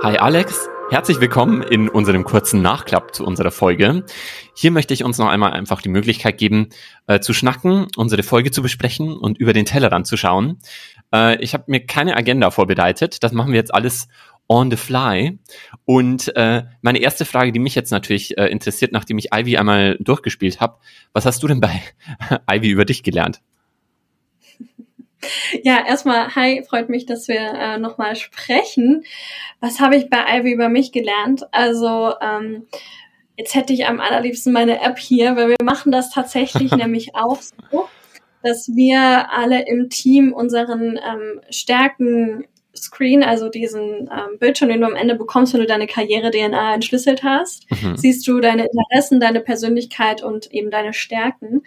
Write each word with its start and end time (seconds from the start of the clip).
Hi 0.00 0.16
Alex, 0.16 0.68
herzlich 0.90 1.20
willkommen 1.20 1.60
in 1.60 1.88
unserem 1.88 2.22
kurzen 2.22 2.62
Nachklapp 2.62 3.16
zu 3.16 3.24
unserer 3.24 3.50
Folge. 3.50 4.04
Hier 4.54 4.70
möchte 4.70 4.94
ich 4.94 5.02
uns 5.02 5.18
noch 5.18 5.26
einmal 5.26 5.52
einfach 5.52 5.82
die 5.82 5.88
Möglichkeit 5.88 6.38
geben, 6.38 6.68
äh, 7.08 7.18
zu 7.18 7.34
schnacken, 7.34 7.88
unsere 7.96 8.22
Folge 8.22 8.52
zu 8.52 8.62
besprechen 8.62 9.16
und 9.16 9.38
über 9.38 9.52
den 9.52 9.64
Tellerrand 9.64 10.06
zu 10.06 10.16
schauen. 10.16 10.60
Äh, 11.12 11.42
ich 11.42 11.52
habe 11.52 11.64
mir 11.66 11.84
keine 11.84 12.16
Agenda 12.16 12.52
vorbereitet, 12.52 13.24
das 13.24 13.32
machen 13.32 13.50
wir 13.50 13.58
jetzt 13.58 13.74
alles 13.74 14.06
on 14.46 14.70
the 14.70 14.76
fly. 14.76 15.36
Und 15.84 16.34
äh, 16.36 16.62
meine 16.80 17.00
erste 17.00 17.24
Frage, 17.24 17.50
die 17.50 17.58
mich 17.58 17.74
jetzt 17.74 17.90
natürlich 17.90 18.38
äh, 18.38 18.46
interessiert, 18.46 18.92
nachdem 18.92 19.18
ich 19.18 19.32
Ivy 19.32 19.56
einmal 19.56 19.96
durchgespielt 19.98 20.60
habe, 20.60 20.78
was 21.12 21.26
hast 21.26 21.42
du 21.42 21.48
denn 21.48 21.60
bei 21.60 21.82
Ivy 22.48 22.70
über 22.70 22.84
dich 22.84 23.02
gelernt? 23.02 23.40
Ja, 25.62 25.84
erstmal, 25.86 26.34
hi, 26.34 26.62
freut 26.68 26.88
mich, 26.88 27.06
dass 27.06 27.28
wir 27.28 27.40
äh, 27.40 27.78
nochmal 27.78 28.16
sprechen. 28.16 29.04
Was 29.60 29.80
habe 29.80 29.96
ich 29.96 30.08
bei 30.08 30.18
Ivy 30.18 30.52
über 30.52 30.68
mich 30.68 30.92
gelernt? 30.92 31.42
Also, 31.52 32.12
ähm, 32.20 32.66
jetzt 33.36 33.54
hätte 33.54 33.72
ich 33.72 33.86
am 33.86 34.00
allerliebsten 34.00 34.52
meine 34.52 34.80
App 34.80 34.98
hier, 34.98 35.36
weil 35.36 35.48
wir 35.48 35.56
machen 35.62 35.92
das 35.92 36.10
tatsächlich 36.10 36.70
nämlich 36.76 37.14
auch 37.14 37.40
so, 37.40 37.88
dass 38.42 38.68
wir 38.68 39.32
alle 39.32 39.66
im 39.66 39.90
Team 39.90 40.32
unseren 40.32 40.96
ähm, 40.96 41.40
Stärken 41.50 42.44
Screen, 42.76 43.22
also 43.22 43.48
diesen 43.48 44.08
ähm, 44.10 44.38
Bildschirm, 44.38 44.68
den 44.68 44.80
du 44.80 44.86
am 44.86 44.94
Ende 44.94 45.14
bekommst, 45.14 45.52
wenn 45.52 45.60
du 45.60 45.66
deine 45.66 45.86
Karriere-DNA 45.86 46.74
entschlüsselt 46.74 47.22
hast, 47.22 47.66
mhm. 47.70 47.96
siehst 47.96 48.26
du 48.26 48.40
deine 48.40 48.66
Interessen, 48.66 49.20
deine 49.20 49.40
Persönlichkeit 49.40 50.22
und 50.22 50.52
eben 50.52 50.70
deine 50.70 50.92
Stärken. 50.92 51.62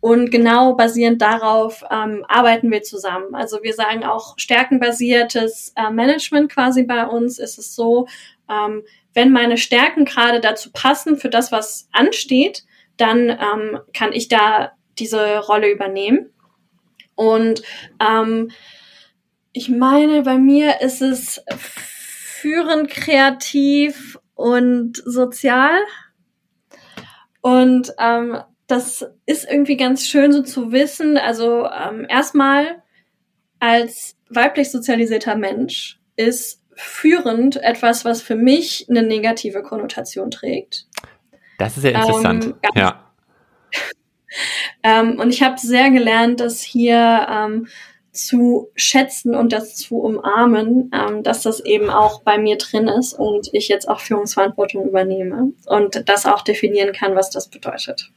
Und 0.00 0.30
genau 0.30 0.74
basierend 0.74 1.20
darauf 1.20 1.84
ähm, 1.90 2.24
arbeiten 2.26 2.70
wir 2.70 2.82
zusammen. 2.82 3.34
Also 3.34 3.62
wir 3.62 3.74
sagen 3.74 4.04
auch 4.04 4.34
stärkenbasiertes 4.38 5.74
äh, 5.76 5.90
Management 5.90 6.50
quasi 6.50 6.84
bei 6.84 7.06
uns 7.06 7.38
ist 7.38 7.58
es 7.58 7.74
so, 7.74 8.06
ähm, 8.50 8.82
wenn 9.12 9.30
meine 9.30 9.58
Stärken 9.58 10.04
gerade 10.04 10.40
dazu 10.40 10.70
passen 10.72 11.16
für 11.16 11.28
das, 11.28 11.52
was 11.52 11.88
ansteht, 11.92 12.64
dann 12.96 13.28
ähm, 13.28 13.80
kann 13.92 14.12
ich 14.12 14.28
da 14.28 14.72
diese 14.98 15.38
Rolle 15.40 15.70
übernehmen. 15.70 16.30
Und 17.14 17.62
ähm, 18.00 18.50
ich 19.52 19.68
meine, 19.68 20.22
bei 20.22 20.38
mir 20.38 20.80
ist 20.80 21.02
es 21.02 21.42
führend, 22.40 22.88
kreativ 22.88 24.18
und 24.34 24.96
sozial. 25.04 25.78
Und 27.42 27.92
ähm, 27.98 28.38
das 28.70 29.04
ist 29.26 29.48
irgendwie 29.50 29.76
ganz 29.76 30.06
schön 30.06 30.32
so 30.32 30.42
zu 30.42 30.72
wissen. 30.72 31.16
Also 31.16 31.66
ähm, 31.66 32.06
erstmal 32.08 32.82
als 33.58 34.16
weiblich 34.28 34.70
sozialisierter 34.70 35.36
Mensch 35.36 36.00
ist 36.16 36.62
führend 36.74 37.56
etwas, 37.56 38.04
was 38.04 38.22
für 38.22 38.36
mich 38.36 38.86
eine 38.88 39.02
negative 39.02 39.62
Konnotation 39.62 40.30
trägt. 40.30 40.86
Das 41.58 41.76
ist 41.76 41.84
ja 41.84 41.90
interessant. 41.90 42.44
Ähm, 42.46 42.70
ja. 42.74 43.12
ähm, 44.82 45.18
und 45.18 45.30
ich 45.30 45.42
habe 45.42 45.58
sehr 45.58 45.90
gelernt, 45.90 46.40
dass 46.40 46.62
hier 46.62 47.26
ähm, 47.28 47.66
zu 48.12 48.70
schätzen 48.74 49.34
und 49.34 49.52
das 49.52 49.76
zu 49.76 49.98
umarmen, 49.98 50.90
ähm, 50.94 51.22
dass 51.22 51.42
das 51.42 51.60
eben 51.60 51.90
auch 51.90 52.22
bei 52.22 52.38
mir 52.38 52.56
drin 52.56 52.88
ist 52.88 53.12
und 53.12 53.50
ich 53.52 53.68
jetzt 53.68 53.88
auch 53.88 54.00
Führungsverantwortung 54.00 54.88
übernehme 54.88 55.52
und 55.66 56.08
das 56.08 56.26
auch 56.26 56.42
definieren 56.42 56.92
kann, 56.92 57.14
was 57.14 57.30
das 57.30 57.48
bedeutet. 57.48 58.10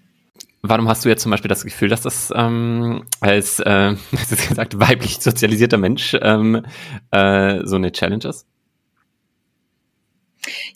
Warum 0.65 0.87
hast 0.87 1.03
du 1.03 1.09
jetzt 1.09 1.21
zum 1.21 1.29
Beispiel 1.29 1.49
das 1.49 1.65
Gefühl, 1.65 1.89
dass 1.89 2.01
das 2.03 2.31
ähm, 2.33 3.05
als, 3.19 3.59
äh, 3.59 3.95
gesagt, 4.49 4.79
weiblich 4.79 5.19
sozialisierter 5.19 5.77
Mensch 5.77 6.15
ähm, 6.21 6.65
äh, 7.11 7.59
so 7.65 7.75
eine 7.75 7.91
Challenge 7.91 8.25
ist? 8.29 8.47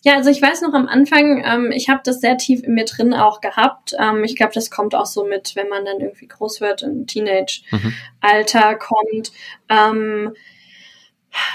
Ja, 0.03 0.15
also 0.15 0.29
ich 0.29 0.41
weiß 0.41 0.61
noch 0.61 0.73
am 0.73 0.87
Anfang, 0.87 1.41
ähm, 1.45 1.71
ich 1.71 1.87
habe 1.87 2.01
das 2.03 2.19
sehr 2.19 2.37
tief 2.37 2.63
in 2.63 2.73
mir 2.73 2.83
drin 2.83 3.13
auch 3.13 3.39
gehabt. 3.39 3.95
Ähm, 3.97 4.25
ich 4.25 4.35
glaube, 4.35 4.53
das 4.53 4.69
kommt 4.69 4.93
auch 4.93 5.05
so 5.05 5.25
mit, 5.25 5.55
wenn 5.55 5.69
man 5.69 5.85
dann 5.85 6.01
irgendwie 6.01 6.27
groß 6.27 6.59
wird, 6.59 6.83
im 6.83 7.07
Teenage-Alter 7.07 8.71
mhm. 8.71 8.79
kommt. 8.79 9.31
Ähm, 9.69 10.33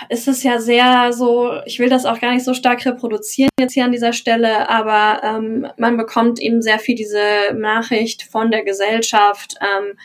ist 0.09 0.29
es 0.29 0.43
ja 0.43 0.59
sehr 0.61 1.13
so, 1.13 1.61
ich 1.67 1.79
will 1.79 1.89
das 1.89 2.07
auch 2.07 2.21
gar 2.21 2.33
nicht 2.33 2.45
so 2.45 2.55
stark 2.55 2.85
reproduzieren 2.85 3.51
jetzt 3.59 3.75
hier 3.75 3.85
an 3.85 3.93
dieser 3.93 4.13
Stelle, 4.13 4.69
aber 4.69 5.23
ähm, 5.25 5.67
man 5.79 5.97
bekommt 5.97 6.41
eben 6.41 6.63
sehr 6.63 6.79
viel 6.79 6.95
diese 6.95 7.55
Nachricht 7.55 8.23
von 8.25 8.51
der 8.51 8.65
Gesellschaft, 8.65 9.57
ähm, 9.61 9.99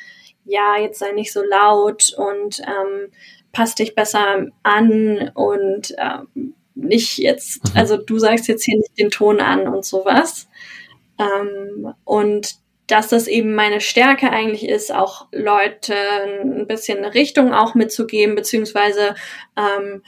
ja, 0.45 0.77
jetzt 0.79 0.99
sei 0.99 1.11
nicht 1.11 1.33
so 1.33 1.43
laut 1.43 2.13
und 2.17 2.61
ähm, 2.61 3.11
passt 3.51 3.79
dich 3.79 3.95
besser 3.95 4.47
an 4.63 5.31
und 5.33 5.95
ähm, 5.97 6.53
nicht 6.75 7.17
jetzt, 7.17 7.63
mhm. 7.63 7.71
also 7.79 7.97
du 7.97 8.19
sagst 8.19 8.47
jetzt 8.47 8.63
hier 8.63 8.77
nicht 8.77 8.97
den 8.97 9.09
Ton 9.09 9.41
an 9.41 9.67
und 9.67 9.83
sowas. 9.83 10.47
Ähm, 11.19 11.93
und 12.05 12.55
dass 12.87 13.09
das 13.09 13.27
eben 13.27 13.53
meine 13.53 13.81
Stärke 13.81 14.31
eigentlich 14.31 14.67
ist, 14.67 14.93
auch 14.93 15.27
Leute 15.31 15.95
ein 16.41 16.67
bisschen 16.67 16.99
eine 16.99 17.13
Richtung 17.13 17.53
auch 17.53 17.75
mitzugeben, 17.75 18.35
beziehungsweise 18.35 19.13
ähm, 19.57 20.01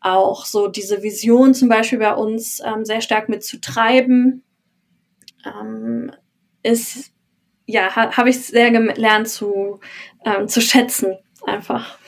auch 0.00 0.46
so 0.46 0.68
diese 0.68 1.02
Vision 1.02 1.54
zum 1.54 1.68
Beispiel 1.68 1.98
bei 1.98 2.14
uns 2.14 2.60
ähm, 2.64 2.84
sehr 2.84 3.02
stark 3.02 3.28
mitzutreiben, 3.28 4.42
ähm, 5.44 6.12
ist, 6.62 7.12
ja, 7.66 7.94
ha, 7.94 8.16
habe 8.16 8.30
ich 8.30 8.40
sehr 8.44 8.70
gelernt 8.70 9.28
zu, 9.28 9.80
ähm, 10.24 10.48
zu 10.48 10.60
schätzen, 10.60 11.18
einfach. 11.46 11.98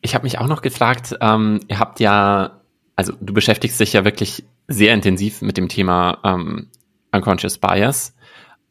Ich 0.00 0.14
habe 0.14 0.24
mich 0.24 0.38
auch 0.38 0.46
noch 0.46 0.62
gefragt, 0.62 1.16
ähm, 1.20 1.60
ihr 1.68 1.78
habt 1.78 2.00
ja, 2.00 2.62
also 2.94 3.12
du 3.20 3.34
beschäftigst 3.34 3.78
dich 3.80 3.92
ja 3.92 4.04
wirklich 4.04 4.44
sehr 4.68 4.94
intensiv 4.94 5.42
mit 5.42 5.56
dem 5.56 5.68
Thema 5.68 6.20
ähm, 6.24 6.70
Unconscious 7.12 7.58
Bias. 7.58 8.14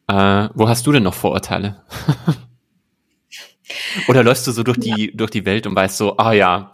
Äh, 0.08 0.48
wo 0.54 0.68
hast 0.68 0.86
du 0.86 0.92
denn 0.92 1.02
noch 1.02 1.14
Vorurteile? 1.14 1.82
Oder 4.08 4.22
läufst 4.22 4.46
du 4.46 4.52
so 4.52 4.62
durch 4.62 4.78
die, 4.78 5.16
durch 5.16 5.30
die 5.30 5.44
Welt 5.44 5.66
und 5.66 5.74
weißt 5.74 5.96
so, 5.96 6.16
ah 6.16 6.32
ja, 6.32 6.72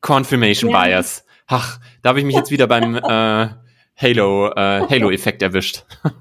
Confirmation 0.00 0.70
ja. 0.70 0.84
Bias. 0.84 1.24
Ach, 1.46 1.80
da 2.02 2.10
habe 2.10 2.20
ich 2.20 2.26
mich 2.26 2.36
jetzt 2.36 2.50
wieder 2.50 2.66
beim 2.66 2.96
äh, 3.02 3.48
Halo, 3.96 4.52
äh, 4.52 4.86
Halo-Effekt 4.88 5.42
erwischt. 5.42 5.84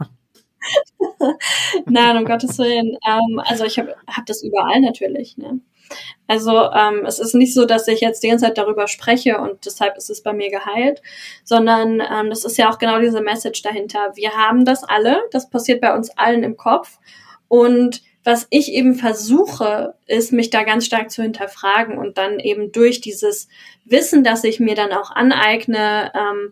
Nein, 1.85 2.17
um 2.17 2.25
Gottes 2.25 2.57
Willen. 2.57 2.97
Ähm, 3.07 3.41
also 3.45 3.65
ich 3.65 3.77
habe 3.77 3.95
hab 4.07 4.25
das 4.25 4.43
überall 4.43 4.81
natürlich. 4.81 5.37
Ne? 5.37 5.59
Also 6.27 6.71
ähm, 6.71 7.05
es 7.05 7.19
ist 7.19 7.35
nicht 7.35 7.53
so, 7.53 7.65
dass 7.65 7.87
ich 7.87 8.01
jetzt 8.01 8.21
die 8.23 8.29
ganze 8.29 8.45
Zeit 8.45 8.57
darüber 8.57 8.87
spreche 8.87 9.37
und 9.39 9.65
deshalb 9.65 9.97
ist 9.97 10.09
es 10.09 10.21
bei 10.21 10.33
mir 10.33 10.49
geheilt, 10.49 11.01
sondern 11.43 12.01
ähm, 12.01 12.29
das 12.29 12.43
ist 12.45 12.57
ja 12.57 12.69
auch 12.69 12.77
genau 12.77 12.99
diese 12.99 13.21
Message 13.21 13.61
dahinter. 13.61 14.11
Wir 14.15 14.31
haben 14.31 14.65
das 14.65 14.83
alle, 14.83 15.21
das 15.31 15.49
passiert 15.49 15.81
bei 15.81 15.95
uns 15.95 16.09
allen 16.17 16.43
im 16.43 16.57
Kopf 16.57 16.99
und 17.47 18.01
was 18.27 18.45
ich 18.49 18.73
eben 18.73 18.95
versuche, 18.95 19.93
ist, 20.05 20.33
mich 20.33 20.49
da 20.49 20.63
ganz 20.63 20.85
stark 20.85 21.11
zu 21.11 21.21
hinterfragen 21.21 21.97
und 21.97 22.17
dann 22.17 22.41
eben 22.41 22.73
durch 22.73 22.99
dieses 22.99 23.47
Wissen, 23.85 24.25
das 24.25 24.43
ich 24.43 24.59
mir 24.59 24.75
dann 24.75 24.91
auch 24.91 25.11
aneigne, 25.11 26.11
ähm, 26.13 26.51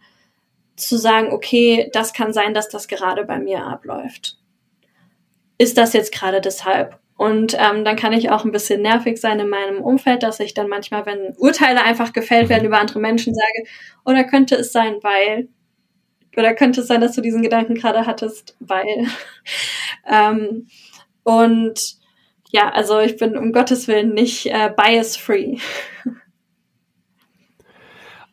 zu 0.78 0.96
sagen, 0.97 1.34
okay, 1.34 1.90
das 1.91 2.13
kann 2.13 2.31
sein, 2.31 2.53
dass 2.53 2.69
das 2.69 2.88
gerade 2.88 3.25
bei 3.25 3.40
mir 3.40 3.66
abläuft. 3.66 4.38
Ist 5.57 5.78
das 5.78 5.91
jetzt 5.91 6.13
gerade 6.13 6.40
deshalb? 6.40 6.97
Und 7.17 7.55
ähm, 7.57 7.85
dann 7.85 7.95
kann 7.95 8.11
ich 8.11 8.29
auch 8.29 8.43
ein 8.43 8.51
bisschen 8.51 8.81
nervig 8.81 9.19
sein 9.19 9.39
in 9.39 9.49
meinem 9.49 9.81
Umfeld, 9.81 10.23
dass 10.23 10.39
ich 10.41 10.53
dann 10.53 10.67
manchmal, 10.67 11.05
wenn 11.05 11.33
Urteile 11.37 11.83
einfach 11.83 12.11
gefällt 12.11 12.49
werden 12.49 12.63
mhm. 12.63 12.67
über 12.67 12.79
andere 12.79 12.99
Menschen, 12.99 13.33
sage, 13.33 13.69
oder 14.03 14.23
könnte 14.25 14.55
es 14.55 14.73
sein, 14.73 14.95
weil, 15.01 15.47
oder 16.35 16.53
könnte 16.53 16.81
es 16.81 16.87
sein, 16.87 16.99
dass 16.99 17.15
du 17.15 17.21
diesen 17.21 17.41
Gedanken 17.41 17.75
gerade 17.75 18.05
hattest, 18.05 18.57
weil. 18.59 19.07
ähm, 20.09 20.67
und 21.23 21.95
ja, 22.51 22.69
also 22.69 22.99
ich 22.99 23.17
bin 23.17 23.37
um 23.37 23.53
Gottes 23.53 23.87
Willen 23.87 24.13
nicht 24.13 24.47
äh, 24.47 24.71
bias-free. 24.75 25.57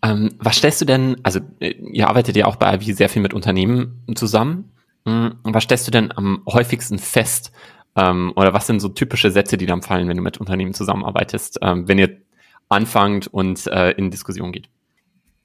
Ähm, 0.05 0.31
was 0.39 0.57
stellst 0.57 0.81
du 0.81 0.85
denn, 0.85 1.17
also 1.23 1.39
äh, 1.61 1.75
ihr 1.93 2.09
arbeitet 2.09 2.35
ja 2.35 2.47
auch 2.47 2.57
bei 2.57 2.81
wie 2.81 2.93
sehr 2.93 3.09
viel 3.09 3.23
mit 3.23 3.35
Unternehmen 3.35 4.05
zusammen. 4.17 4.73
Hm, 5.07 5.37
was 5.45 5.63
stellst 5.63 5.87
du 5.87 5.93
denn 5.93 6.11
am 6.11 6.43
häufigsten 6.45 6.99
fest, 6.99 7.53
ähm, 7.97 8.33
oder 8.37 8.55
was 8.55 8.67
sind 8.67 8.81
so 8.81 8.89
typische 8.89 9.31
Sätze, 9.31 9.57
die 9.57 9.67
dann 9.67 9.83
fallen, 9.83 10.09
wenn 10.09 10.17
du 10.17 10.23
mit 10.23 10.39
Unternehmen 10.39 10.75
zusammenarbeitest, 10.75 11.59
ähm, 11.63 11.89
wenn 11.89 11.99
ihr 11.99 12.17
anfangt 12.69 13.27
und 13.27 13.67
äh, 13.67 13.91
in 13.93 14.11
Diskussion 14.11 14.53
geht? 14.53 14.69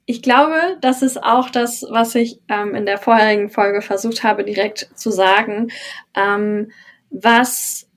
Ich 0.05 0.21
glaube, 0.21 0.77
das 0.79 1.01
ist 1.01 1.21
auch 1.21 1.49
das, 1.49 1.85
was 1.89 2.15
ich 2.15 2.39
ähm, 2.47 2.75
in 2.75 2.85
der 2.85 2.97
vorherigen 2.97 3.49
Folge 3.49 3.81
versucht 3.81 4.23
habe, 4.23 4.45
direkt 4.45 4.89
zu 4.95 5.11
sagen, 5.11 5.69
ähm, 6.15 6.71
was 7.09 7.89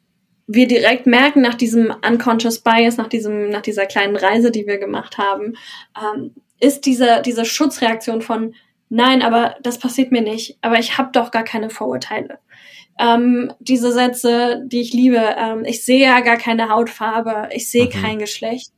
wir 0.49 0.67
direkt 0.67 1.07
merken 1.07 1.41
nach 1.41 1.55
diesem 1.55 1.95
unconscious 2.05 2.59
bias, 2.59 2.97
nach 2.97 3.07
diesem, 3.07 3.51
nach 3.51 3.63
dieser 3.63 3.87
kleinen 3.87 4.17
Reise, 4.17 4.51
die 4.51 4.67
wir 4.67 4.79
gemacht 4.79 5.19
haben, 5.19 5.55
ähm, 5.97 6.35
ist 6.59 6.85
diese, 6.87 7.23
diese 7.25 7.45
Schutzreaktion 7.45 8.21
von, 8.23 8.57
nein, 8.89 9.23
aber 9.23 9.55
das 9.63 9.79
passiert 9.79 10.11
mir 10.11 10.23
nicht, 10.23 10.59
aber 10.63 10.81
ich 10.81 10.99
habe 10.99 11.11
doch 11.13 11.31
gar 11.31 11.45
keine 11.45 11.71
Vorurteile 11.71 12.41
ähm, 12.99 13.53
diese 13.61 13.93
Sätze, 13.93 14.63
die 14.67 14.81
ich 14.81 14.93
liebe, 14.93 15.35
ähm, 15.37 15.65
ich 15.65 15.85
sehe 15.85 16.07
ja 16.07 16.21
gar 16.21 16.37
keine 16.37 16.69
Hautfarbe, 16.69 17.49
ich 17.53 17.71
sehe 17.71 17.87
mhm. 17.87 17.91
kein 17.91 18.19
Geschlecht, 18.19 18.73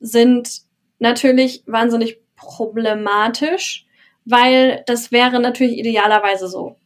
sind 0.00 0.62
natürlich 0.98 1.62
wahnsinnig 1.66 2.20
problematisch, 2.36 3.86
weil 4.24 4.82
das 4.86 5.12
wäre 5.12 5.40
natürlich 5.40 5.78
idealerweise 5.78 6.48
so. 6.48 6.76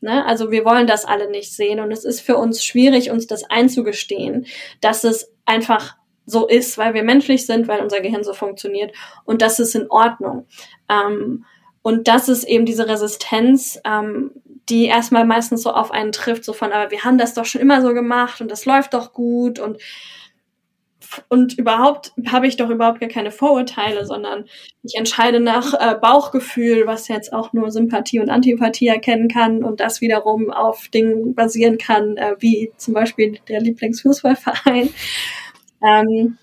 Ne? 0.00 0.24
Also 0.26 0.50
wir 0.50 0.64
wollen 0.64 0.86
das 0.86 1.04
alle 1.04 1.30
nicht 1.30 1.52
sehen 1.52 1.80
und 1.80 1.90
es 1.90 2.04
ist 2.04 2.20
für 2.20 2.36
uns 2.36 2.64
schwierig, 2.64 3.10
uns 3.10 3.26
das 3.26 3.44
einzugestehen, 3.44 4.46
dass 4.80 5.02
es 5.04 5.32
einfach 5.44 5.96
so 6.26 6.46
ist, 6.46 6.78
weil 6.78 6.94
wir 6.94 7.02
menschlich 7.02 7.46
sind, 7.46 7.68
weil 7.68 7.80
unser 7.80 8.00
Gehirn 8.00 8.24
so 8.24 8.32
funktioniert 8.32 8.94
und 9.24 9.42
das 9.42 9.58
ist 9.58 9.74
in 9.74 9.90
Ordnung. 9.90 10.46
Ähm, 10.88 11.44
und 11.82 12.08
das 12.08 12.28
ist 12.28 12.44
eben 12.44 12.64
diese 12.64 12.88
Resistenz, 12.88 13.78
ähm, 13.84 14.30
die 14.68 14.86
erstmal 14.86 15.24
meistens 15.24 15.62
so 15.62 15.70
auf 15.70 15.90
einen 15.90 16.12
trifft, 16.12 16.44
so 16.44 16.52
von, 16.52 16.72
aber 16.72 16.90
wir 16.90 17.04
haben 17.04 17.18
das 17.18 17.34
doch 17.34 17.44
schon 17.44 17.60
immer 17.60 17.82
so 17.82 17.92
gemacht 17.92 18.40
und 18.40 18.50
das 18.50 18.64
läuft 18.64 18.94
doch 18.94 19.12
gut 19.12 19.58
und 19.58 19.78
und 21.28 21.56
überhaupt 21.58 22.12
habe 22.26 22.46
ich 22.48 22.56
doch 22.56 22.70
überhaupt 22.70 23.00
gar 23.00 23.08
keine 23.08 23.30
Vorurteile, 23.30 24.04
sondern 24.04 24.46
ich 24.82 24.96
entscheide 24.96 25.38
nach 25.38 25.74
äh, 25.74 25.94
Bauchgefühl, 25.94 26.86
was 26.86 27.08
jetzt 27.08 27.32
auch 27.32 27.52
nur 27.52 27.70
Sympathie 27.70 28.20
und 28.20 28.30
Antipathie 28.30 28.88
erkennen 28.88 29.28
kann 29.28 29.62
und 29.62 29.80
das 29.80 30.00
wiederum 30.00 30.50
auf 30.50 30.88
Dingen 30.88 31.34
basieren 31.34 31.78
kann, 31.78 32.16
äh, 32.16 32.34
wie 32.40 32.72
zum 32.76 32.94
Beispiel 32.94 33.38
der 33.48 33.60
Lieblingsfußballverein. 33.60 34.90
Ähm, 35.86 36.38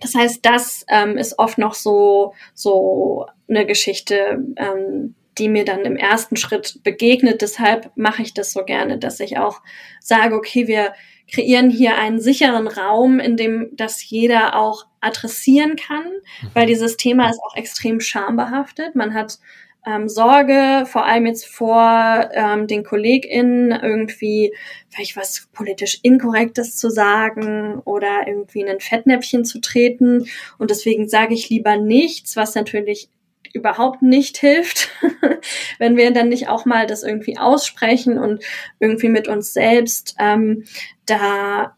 das 0.00 0.14
heißt, 0.14 0.44
das 0.44 0.84
ähm, 0.88 1.16
ist 1.16 1.38
oft 1.38 1.58
noch 1.58 1.74
so, 1.74 2.34
so 2.54 3.26
eine 3.48 3.64
Geschichte, 3.66 4.44
ähm, 4.56 5.14
die 5.38 5.48
mir 5.48 5.64
dann 5.64 5.84
im 5.84 5.96
ersten 5.96 6.36
Schritt 6.36 6.80
begegnet. 6.82 7.42
Deshalb 7.42 7.90
mache 7.96 8.22
ich 8.22 8.34
das 8.34 8.52
so 8.52 8.64
gerne, 8.64 8.98
dass 8.98 9.20
ich 9.20 9.38
auch 9.38 9.62
sage, 10.00 10.34
okay, 10.34 10.66
wir 10.66 10.92
kreieren 11.30 11.70
hier 11.70 11.96
einen 11.96 12.20
sicheren 12.20 12.68
Raum, 12.68 13.18
in 13.18 13.36
dem 13.36 13.70
das 13.72 14.08
jeder 14.08 14.56
auch 14.56 14.86
adressieren 15.00 15.76
kann, 15.76 16.04
weil 16.52 16.66
dieses 16.66 16.96
Thema 16.96 17.30
ist 17.30 17.40
auch 17.42 17.56
extrem 17.56 18.00
schambehaftet. 18.00 18.94
Man 18.94 19.14
hat 19.14 19.38
ähm, 19.84 20.08
Sorge, 20.08 20.84
vor 20.86 21.06
allem 21.06 21.26
jetzt 21.26 21.46
vor 21.46 22.30
ähm, 22.32 22.66
den 22.66 22.84
KollegInnen 22.84 23.72
irgendwie 23.72 24.54
vielleicht 24.90 25.16
was 25.16 25.48
politisch 25.52 25.98
Inkorrektes 26.02 26.76
zu 26.76 26.88
sagen 26.88 27.80
oder 27.84 28.26
irgendwie 28.26 28.60
in 28.60 28.68
ein 28.68 28.80
Fettnäpfchen 28.80 29.44
zu 29.44 29.60
treten. 29.60 30.26
Und 30.58 30.70
deswegen 30.70 31.08
sage 31.08 31.34
ich 31.34 31.48
lieber 31.50 31.76
nichts, 31.76 32.36
was 32.36 32.54
natürlich 32.54 33.08
überhaupt 33.52 34.02
nicht 34.02 34.38
hilft, 34.38 34.88
wenn 35.78 35.96
wir 35.96 36.12
dann 36.12 36.28
nicht 36.28 36.48
auch 36.48 36.64
mal 36.64 36.86
das 36.86 37.02
irgendwie 37.02 37.38
aussprechen 37.38 38.18
und 38.18 38.42
irgendwie 38.78 39.08
mit 39.08 39.28
uns 39.28 39.52
selbst 39.52 40.16
ähm, 40.18 40.64
da 41.06 41.76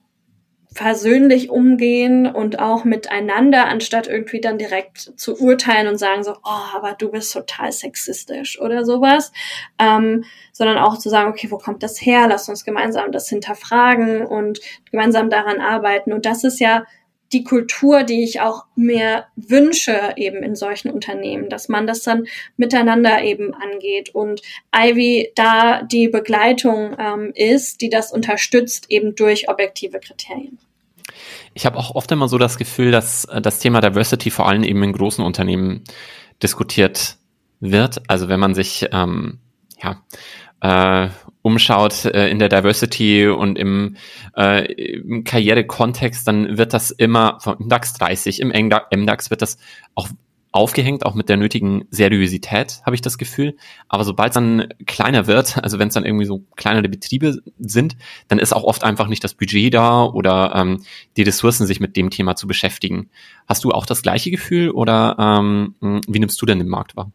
versöhnlich 0.75 1.51
umgehen 1.51 2.27
und 2.27 2.59
auch 2.59 2.85
miteinander, 2.85 3.67
anstatt 3.67 4.09
irgendwie 4.09 4.41
dann 4.41 4.59
direkt 4.59 5.13
zu 5.17 5.39
urteilen 5.41 5.87
und 5.87 5.99
sagen 5.99 6.25
so, 6.25 6.33
oh, 6.33 6.75
aber 6.75 6.95
du 6.95 7.13
bist 7.13 7.33
total 7.33 7.71
sexistisch 7.71 8.61
oder 8.61 8.85
sowas, 8.85 9.31
ähm, 9.79 10.25
sondern 10.53 10.79
auch 10.79 10.99
zu 10.99 11.09
sagen, 11.11 11.31
okay, 11.31 11.49
wo 11.51 11.59
kommt 11.59 11.85
das 11.85 12.01
her? 12.01 12.27
Lass 12.29 12.49
uns 12.49 12.65
gemeinsam 12.65 13.13
das 13.13 13.29
hinterfragen 13.29 14.27
und 14.27 14.61
gemeinsam 14.91 15.31
daran 15.31 15.61
arbeiten. 15.61 16.13
Und 16.13 16.27
das 16.27 16.43
ist 16.43 16.59
ja 16.59 16.85
die 17.35 17.45
Kultur, 17.45 18.05
die 18.05 18.23
ich 18.23 18.41
auch 18.41 18.65
mir 18.77 19.27
wünsche 19.37 20.15
eben 20.17 20.43
in 20.43 20.55
solchen 20.55 20.91
Unternehmen, 20.91 21.51
dass 21.51 21.69
man 21.69 21.87
das 21.87 22.03
dann 22.03 22.27
miteinander 22.57 23.23
eben 23.23 23.53
angeht 23.53 24.15
und 24.15 24.41
Ivy 24.75 25.33
da 25.35 25.83
die 25.83 26.09
Begleitung 26.09 26.97
ähm, 26.99 27.33
ist, 27.35 27.81
die 27.81 27.91
das 27.91 28.13
unterstützt 28.13 28.87
eben 28.89 29.17
durch 29.17 29.49
objektive 29.49 29.99
Kriterien. 29.99 30.59
Ich 31.53 31.67
habe 31.67 31.79
auch 31.79 31.95
oft 31.95 32.11
immer 32.13 32.29
so 32.29 32.39
das 32.39 32.57
Gefühl, 32.57 32.91
dass 32.91 33.25
äh, 33.27 33.41
das 33.41 33.59
Thema 33.59 33.81
Diversity 33.81 34.31
vor 34.31 34.49
allem 34.49 34.63
eben 34.63 34.83
in 34.83 34.93
großen 34.93 35.25
Unternehmen 35.25 35.85
diskutiert 36.43 37.17
wird. 37.61 38.03
Also 38.09 38.29
wenn 38.29 38.41
man 38.41 38.55
sich 38.55 38.87
ähm, 38.93 39.41
ja 39.83 40.03
äh, 40.65 41.11
umschaut 41.43 42.07
äh, 42.07 42.31
in 42.31 42.39
der 42.39 42.49
Diversity 42.49 43.29
und 43.29 43.59
im, 43.59 43.97
äh, 44.35 44.65
im 44.73 45.23
Karrierekontext, 45.23 46.27
dann 46.27 46.57
wird 46.57 46.73
das 46.73 46.91
immer 46.91 47.39
vom 47.41 47.69
DAX 47.69 47.93
30, 47.93 48.41
im 48.41 48.49
MDAX 48.49 49.29
wird 49.29 49.43
das 49.43 49.59
auch 49.95 50.09
aufgehängt, 50.53 51.05
auch 51.05 51.15
mit 51.15 51.29
der 51.29 51.37
nötigen 51.37 51.85
Seriosität, 51.91 52.81
habe 52.87 52.95
ich 52.95 53.03
das 53.03 53.19
Gefühl. 53.19 53.57
Aber 53.89 54.05
sobald 54.05 54.31
es 54.31 54.35
dann 54.35 54.69
kleiner 54.87 55.27
wird, 55.27 55.59
also 55.63 55.79
wenn 55.79 55.89
es 55.89 55.95
dann 55.95 56.07
irgendwie 56.07 56.25
so 56.25 56.45
kleinere 56.57 56.89
Betriebe 56.89 57.43
sind, 57.59 57.97
dann 58.29 58.39
ist 58.39 58.55
auch 58.55 58.65
oft 58.65 58.83
einfach 58.83 59.09
nicht 59.09 59.23
das 59.23 59.35
Budget 59.35 59.75
da 59.75 60.05
oder 60.05 60.55
ähm, 60.55 60.83
die 61.19 61.23
Ressourcen, 61.25 61.67
sich 61.67 61.79
mit 61.79 61.95
dem 61.97 62.09
Thema 62.09 62.37
zu 62.37 62.47
beschäftigen. 62.47 63.11
Hast 63.47 63.65
du 63.65 63.73
auch 63.73 63.85
das 63.85 64.01
gleiche 64.01 64.31
Gefühl 64.31 64.71
oder 64.71 65.17
ähm, 65.19 65.75
wie 66.09 66.21
nimmst 66.21 66.41
du 66.41 66.47
denn 66.47 66.59
den 66.59 66.69
Markt 66.69 66.97
wahr? 66.97 67.11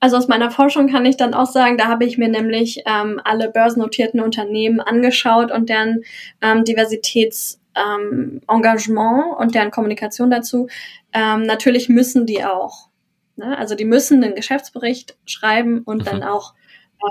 Also 0.00 0.16
aus 0.16 0.28
meiner 0.28 0.50
Forschung 0.50 0.88
kann 0.88 1.04
ich 1.04 1.18
dann 1.18 1.34
auch 1.34 1.46
sagen, 1.46 1.76
da 1.76 1.86
habe 1.86 2.06
ich 2.06 2.16
mir 2.16 2.28
nämlich 2.28 2.82
ähm, 2.86 3.20
alle 3.22 3.50
börsennotierten 3.50 4.20
Unternehmen 4.20 4.80
angeschaut 4.80 5.52
und 5.52 5.68
deren 5.68 6.02
ähm, 6.40 6.64
Diversitätsengagement 6.64 9.24
ähm, 9.24 9.34
und 9.38 9.54
deren 9.54 9.70
Kommunikation 9.70 10.30
dazu. 10.30 10.68
Ähm, 11.12 11.42
natürlich 11.42 11.90
müssen 11.90 12.24
die 12.24 12.44
auch. 12.44 12.88
Ne? 13.36 13.58
Also 13.58 13.74
die 13.74 13.84
müssen 13.84 14.24
einen 14.24 14.34
Geschäftsbericht 14.34 15.18
schreiben 15.26 15.82
und 15.84 15.98
mhm. 15.98 16.04
dann 16.04 16.22
auch 16.22 16.54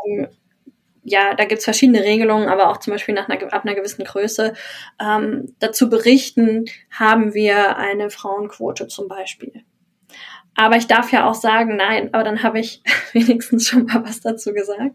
ähm, 0.08 0.28
ja, 1.04 1.34
da 1.34 1.46
gibt's 1.46 1.64
verschiedene 1.64 2.02
Regelungen, 2.02 2.50
aber 2.50 2.70
auch 2.70 2.78
zum 2.78 2.94
Beispiel 2.94 3.16
nach 3.16 3.30
einer, 3.30 3.52
ab 3.52 3.66
einer 3.66 3.76
gewissen 3.76 4.04
Größe 4.04 4.54
ähm, 5.02 5.56
dazu 5.60 5.90
berichten, 5.90 6.66
haben 6.92 7.34
wir 7.34 7.78
eine 7.78 8.10
Frauenquote 8.10 8.88
zum 8.88 9.08
Beispiel. 9.08 9.64
Aber 10.60 10.76
ich 10.76 10.88
darf 10.88 11.14
ja 11.14 11.26
auch 11.26 11.36
sagen, 11.36 11.78
nein, 11.78 12.10
aber 12.14 12.26
dann 12.26 12.44
habe 12.44 12.60
ich 12.60 12.84
wenigstens 13.14 13.70
schon 13.70 13.86
mal 13.86 14.04
was 14.04 14.20
dazu 14.20 14.54
gesagt. 14.54 14.94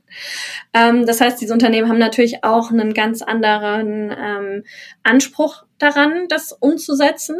Ähm, 0.75 1.07
das 1.07 1.23
heißt, 1.23 1.41
diese 1.41 1.55
Unternehmen 1.55 1.89
haben 1.89 1.97
natürlich 1.97 2.45
auch 2.45 2.71
einen 2.71 2.93
ganz 2.93 3.23
anderen 3.23 4.15
ähm, 4.15 4.65
Anspruch 5.03 5.65
daran, 5.79 6.29
das 6.29 6.53
umzusetzen, 6.53 7.39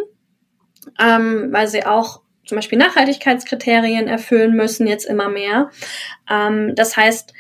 ähm, 0.99 1.49
weil 1.51 1.69
sie 1.69 1.85
auch 1.85 2.23
zum 2.47 2.57
Beispiel 2.57 2.79
Nachhaltigkeitskriterien 2.79 4.09
erfüllen 4.09 4.55
müssen, 4.57 4.87
jetzt 4.87 5.05
immer 5.05 5.29
mehr. 5.29 5.71
Ähm, 6.31 6.75
das 6.75 6.97
heißt, 6.97 7.35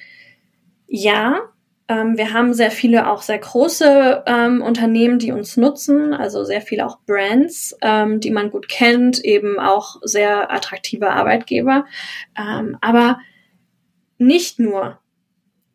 ja, 0.86 1.48
ähm, 1.88 2.16
wir 2.16 2.32
haben 2.32 2.54
sehr 2.54 2.70
viele 2.70 3.10
auch 3.10 3.22
sehr 3.22 3.38
große 3.38 4.24
ähm, 4.26 4.62
Unternehmen, 4.62 5.18
die 5.18 5.32
uns 5.32 5.56
nutzen, 5.56 6.14
also 6.14 6.44
sehr 6.44 6.62
viele 6.62 6.86
auch 6.86 6.98
Brands, 7.06 7.76
ähm, 7.82 8.20
die 8.20 8.30
man 8.30 8.50
gut 8.50 8.68
kennt, 8.68 9.22
eben 9.22 9.58
auch 9.60 9.96
sehr 10.02 10.50
attraktive 10.50 11.10
Arbeitgeber. 11.10 11.84
Ähm, 12.36 12.78
aber 12.80 13.18
nicht 14.16 14.58
nur. 14.58 14.98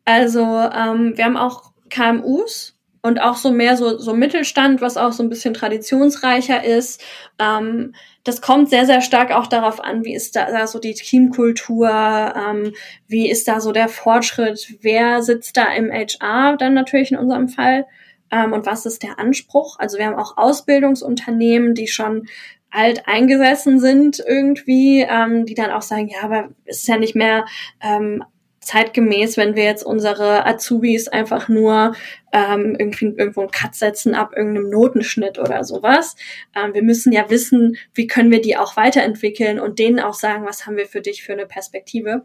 Also 0.04 0.40
ähm, 0.40 1.16
wir 1.16 1.24
haben 1.24 1.36
auch 1.36 1.72
KMUs, 1.90 2.76
und 3.02 3.20
auch 3.20 3.36
so 3.36 3.50
mehr 3.50 3.76
so, 3.76 3.98
so 3.98 4.14
Mittelstand, 4.14 4.80
was 4.80 4.96
auch 4.96 5.12
so 5.12 5.22
ein 5.22 5.28
bisschen 5.28 5.54
traditionsreicher 5.54 6.62
ist. 6.64 7.02
Ähm, 7.38 7.94
das 8.24 8.42
kommt 8.42 8.68
sehr, 8.68 8.84
sehr 8.86 9.00
stark 9.00 9.32
auch 9.32 9.46
darauf 9.46 9.82
an, 9.82 10.04
wie 10.04 10.14
ist 10.14 10.36
da, 10.36 10.50
da 10.50 10.66
so 10.66 10.78
die 10.78 10.94
Teamkultur, 10.94 11.88
ähm, 11.90 12.72
wie 13.06 13.30
ist 13.30 13.48
da 13.48 13.60
so 13.60 13.72
der 13.72 13.88
Fortschritt, 13.88 14.74
wer 14.82 15.22
sitzt 15.22 15.56
da 15.56 15.72
im 15.72 15.90
HR 15.90 16.56
dann 16.56 16.74
natürlich 16.74 17.12
in 17.12 17.18
unserem 17.18 17.48
Fall 17.48 17.86
ähm, 18.30 18.52
und 18.52 18.66
was 18.66 18.84
ist 18.84 19.02
der 19.02 19.18
Anspruch. 19.18 19.78
Also 19.78 19.98
wir 19.98 20.06
haben 20.06 20.18
auch 20.18 20.36
Ausbildungsunternehmen, 20.36 21.74
die 21.74 21.88
schon 21.88 22.26
alt 22.70 23.08
eingesessen 23.08 23.80
sind 23.80 24.22
irgendwie, 24.24 25.00
ähm, 25.08 25.44
die 25.46 25.54
dann 25.54 25.70
auch 25.70 25.82
sagen, 25.82 26.08
ja, 26.08 26.22
aber 26.22 26.50
es 26.64 26.78
ist 26.78 26.88
ja 26.88 26.98
nicht 26.98 27.16
mehr 27.16 27.44
ähm, 27.80 28.22
zeitgemäß, 28.60 29.36
wenn 29.36 29.56
wir 29.56 29.64
jetzt 29.64 29.84
unsere 29.84 30.46
Azubis 30.46 31.08
einfach 31.08 31.48
nur 31.48 31.94
ähm, 32.32 32.76
irgendwie 32.78 33.06
irgendwo 33.06 33.40
einen 33.40 33.50
Cut 33.50 33.74
setzen 33.74 34.14
ab 34.14 34.34
irgendeinem 34.36 34.70
Notenschnitt 34.70 35.38
oder 35.38 35.64
sowas. 35.64 36.14
Ähm, 36.54 36.74
wir 36.74 36.82
müssen 36.82 37.12
ja 37.12 37.30
wissen, 37.30 37.76
wie 37.94 38.06
können 38.06 38.30
wir 38.30 38.40
die 38.40 38.56
auch 38.56 38.76
weiterentwickeln 38.76 39.58
und 39.58 39.78
denen 39.78 39.98
auch 39.98 40.14
sagen, 40.14 40.44
was 40.46 40.66
haben 40.66 40.76
wir 40.76 40.86
für 40.86 41.00
dich 41.00 41.22
für 41.22 41.32
eine 41.32 41.46
Perspektive. 41.46 42.24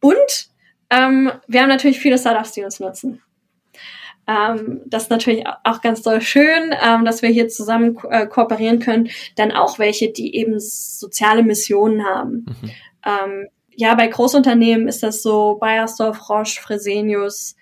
Und 0.00 0.48
ähm, 0.90 1.32
wir 1.48 1.62
haben 1.62 1.68
natürlich 1.68 1.98
viele 1.98 2.18
Startups, 2.18 2.52
die 2.52 2.62
uns 2.62 2.78
nutzen. 2.78 3.20
Ähm, 4.26 4.80
das 4.86 5.04
ist 5.04 5.10
natürlich 5.10 5.44
auch 5.64 5.80
ganz 5.80 6.02
doll 6.02 6.20
schön, 6.20 6.74
ähm, 6.82 7.04
dass 7.04 7.22
wir 7.22 7.28
hier 7.28 7.48
zusammen 7.48 7.94
ko 7.94 8.08
äh, 8.08 8.26
kooperieren 8.26 8.78
können. 8.78 9.10
Dann 9.36 9.52
auch 9.52 9.78
welche, 9.78 10.12
die 10.12 10.36
eben 10.36 10.58
soziale 10.60 11.42
Missionen 11.42 12.04
haben. 12.04 12.46
Mhm. 12.46 12.70
Ähm, 13.04 13.48
ja, 13.76 13.94
bei 13.94 14.06
Großunternehmen 14.06 14.88
ist 14.88 15.02
das 15.02 15.22
so, 15.22 15.56
Bayersdorf, 15.60 16.28
Roche, 16.28 16.60
Fresenius, 16.60 17.56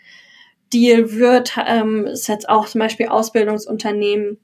Deal 0.73 1.13
wird, 1.13 1.57
ähm, 1.67 2.07
ist 2.07 2.29
jetzt 2.29 2.49
auch 2.49 2.67
zum 2.67 2.81
Beispiel 2.81 3.09
Ausbildungsunternehmen. 3.09 4.39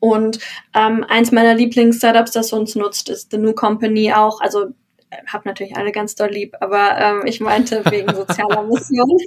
Und 0.00 0.38
ähm, 0.74 1.04
eins 1.08 1.32
meiner 1.32 1.54
Lieblings-Startups, 1.54 2.32
das 2.32 2.52
uns 2.52 2.74
nutzt, 2.74 3.08
ist 3.08 3.30
The 3.32 3.38
New 3.38 3.52
Company 3.52 4.12
auch. 4.12 4.40
Also 4.40 4.66
äh, 5.10 5.16
hab 5.26 5.44
natürlich 5.44 5.76
alle 5.76 5.90
ganz 5.90 6.14
doll 6.14 6.30
lieb, 6.30 6.54
aber 6.60 6.98
ähm, 6.98 7.22
ich 7.26 7.40
meinte 7.40 7.84
wegen 7.90 8.14
sozialer 8.14 8.62
Mission. 8.64 9.18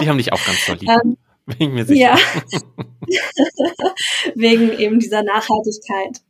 Die 0.00 0.08
haben 0.08 0.18
dich 0.18 0.32
auch 0.32 0.44
ganz 0.44 0.66
doll 0.66 0.76
lieb. 0.76 0.88
Ähm, 0.88 1.16
Bin 1.58 1.74
mir 1.74 1.84
sicher. 1.84 1.98
Ja. 1.98 2.18
wegen 4.34 4.72
eben 4.78 5.00
dieser 5.00 5.22
Nachhaltigkeit. 5.22 6.20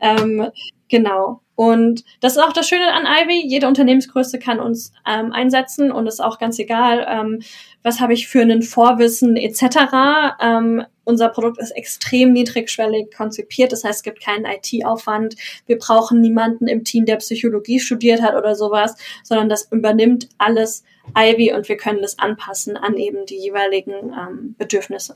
ähm, 0.00 0.50
genau. 0.88 1.40
Und 1.56 2.04
das 2.20 2.32
ist 2.36 2.42
auch 2.42 2.52
das 2.52 2.68
Schöne 2.68 2.92
an 2.92 3.06
Ivy. 3.06 3.46
Jede 3.46 3.66
Unternehmensgröße 3.66 4.38
kann 4.38 4.60
uns 4.60 4.92
ähm, 5.06 5.32
einsetzen 5.32 5.90
und 5.90 6.06
ist 6.06 6.22
auch 6.22 6.38
ganz 6.38 6.58
egal, 6.58 7.06
ähm, 7.08 7.40
was 7.82 7.98
habe 7.98 8.12
ich 8.12 8.28
für 8.28 8.42
einen 8.42 8.62
Vorwissen 8.62 9.36
etc. 9.38 10.36
Ähm, 10.40 10.84
unser 11.04 11.30
Produkt 11.30 11.58
ist 11.58 11.70
extrem 11.70 12.32
niedrigschwellig 12.32 13.10
konzipiert. 13.16 13.72
Das 13.72 13.84
heißt, 13.84 13.98
es 13.98 14.02
gibt 14.02 14.22
keinen 14.22 14.44
IT-Aufwand. 14.44 15.36
Wir 15.64 15.78
brauchen 15.78 16.20
niemanden 16.20 16.66
im 16.66 16.84
Team, 16.84 17.06
der 17.06 17.16
Psychologie 17.16 17.80
studiert 17.80 18.20
hat 18.20 18.34
oder 18.34 18.54
sowas, 18.54 18.94
sondern 19.22 19.48
das 19.48 19.72
übernimmt 19.72 20.28
alles 20.36 20.84
Ivy 21.16 21.54
und 21.54 21.68
wir 21.70 21.78
können 21.78 22.02
das 22.02 22.18
anpassen 22.18 22.76
an 22.76 22.96
eben 22.98 23.24
die 23.24 23.38
jeweiligen 23.38 24.12
ähm, 24.12 24.56
Bedürfnisse. 24.58 25.14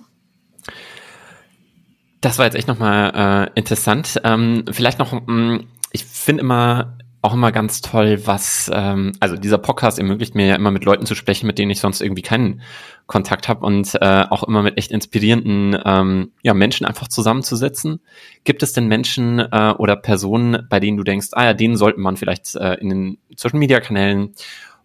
Das 2.21 2.39
war 2.39 2.45
jetzt 2.45 2.55
echt 2.55 2.69
nochmal 2.69 3.49
äh, 3.55 3.59
interessant. 3.59 4.21
Ähm, 4.25 4.65
vielleicht 4.71 4.99
noch, 4.99 5.13
mh, 5.13 5.21
mm, 5.27 5.67
ich 5.93 6.05
finde 6.05 6.43
immer 6.43 6.99
auch 7.23 7.35
immer 7.35 7.53
ganz 7.53 7.83
toll, 7.83 8.27
was, 8.27 8.71
ähm, 8.73 9.13
also 9.21 9.37
dieser 9.37 9.59
Podcast 9.59 9.99
ermöglicht 9.99 10.35
mir 10.35 10.47
ja 10.47 10.55
immer 10.55 10.71
mit 10.71 10.85
Leuten 10.85 11.05
zu 11.05 11.15
sprechen, 11.15 11.47
mit 11.47 11.59
denen 11.59 11.71
ich 11.71 11.81
sonst 11.81 12.01
irgendwie 12.01 12.23
keinen 12.23 12.63
Kontakt 13.07 13.49
habe 13.49 13.67
und 13.67 13.95
äh, 14.01 14.25
auch 14.31 14.43
immer 14.45 14.63
mit 14.63 14.79
echt 14.79 14.91
inspirierenden 14.91 15.79
ähm, 15.85 16.33
ja, 16.43 16.55
Menschen 16.55 16.87
einfach 16.87 17.09
zusammenzusetzen. 17.09 18.01
Gibt 18.45 18.63
es 18.63 18.73
denn 18.73 18.87
Menschen 18.87 19.39
äh, 19.39 19.75
oder 19.77 19.97
Personen, 19.97 20.67
bei 20.71 20.81
denen 20.81 20.97
du 20.97 21.05
denkst, 21.05 21.29
ah 21.33 21.45
ja, 21.45 21.55
denen 21.55 21.77
sollte 21.77 22.01
man 22.01 22.17
vielleicht 22.17 22.55
äh, 22.57 22.75
in 22.75 22.89
den 22.89 23.19
Social 23.37 23.59
Media 23.59 23.81
Kanälen 23.81 24.35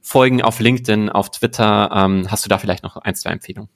folgen, 0.02 0.42
auf 0.42 0.60
LinkedIn, 0.60 1.10
auf 1.10 1.32
Twitter? 1.32 1.90
Ähm, 1.94 2.30
hast 2.30 2.44
du 2.44 2.50
da 2.50 2.58
vielleicht 2.58 2.84
noch 2.84 2.98
ein, 2.98 3.16
zwei 3.16 3.30
Empfehlungen? 3.30 3.70